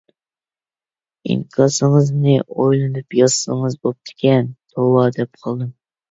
[1.33, 5.69] ئىنكاسىڭىزنى ئويلىنىپ يازسىڭىز بوپتىكەن، توۋا دەپ قالدىم.